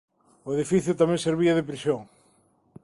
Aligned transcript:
O 0.47 0.49
edificio 0.55 0.99
tamén 1.01 1.23
servía 1.27 1.53
de 1.57 1.67
prisión. 1.69 2.01